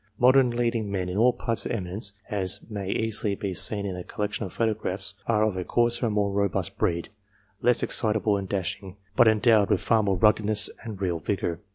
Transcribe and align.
Modern, 0.17 0.49
leading 0.49 0.91
men 0.91 1.09
in 1.09 1.17
all 1.17 1.31
paths 1.31 1.67
of 1.67 1.71
eminence, 1.71 2.13
as 2.27 2.61
may 2.71 2.89
easily 2.89 3.35
be 3.35 3.53
seen' 3.53 3.85
in 3.85 3.95
a 3.95 4.03
collection 4.03 4.43
of 4.43 4.51
photographs, 4.51 5.13
are 5.27 5.43
of 5.43 5.55
a 5.57 5.63
coarser 5.63 6.07
and 6.07 6.15
more 6.15 6.31
robust 6.31 6.79
breed; 6.79 7.09
less 7.61 7.83
excitable 7.83 8.35
and 8.35 8.49
dashing, 8.49 8.95
but 9.15 9.27
endowed 9.27 9.69
with 9.69 9.79
far 9.79 10.01
more 10.01 10.17
ruggednje^s 10.17 10.71
and 10.83 10.99
real 10.99 11.19
vigour. 11.19 11.59